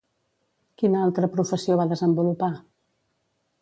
Quina 0.83 1.03
altra 1.09 1.31
professió 1.37 1.79
va 1.83 1.89
desenvolupar? 1.95 2.53